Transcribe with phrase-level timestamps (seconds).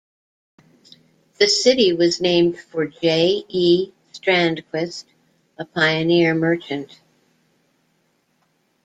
[1.37, 3.43] The city was named for J.
[3.47, 3.91] E.
[4.11, 5.05] Strandquist,
[5.59, 6.99] a pioneer merchant.